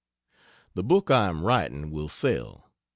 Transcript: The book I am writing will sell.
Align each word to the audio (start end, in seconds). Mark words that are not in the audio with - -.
The 0.73 0.81
book 0.81 1.11
I 1.11 1.27
am 1.27 1.43
writing 1.45 1.91
will 1.91 2.09
sell. 2.09 2.71